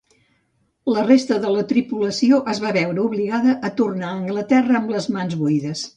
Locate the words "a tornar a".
3.71-4.19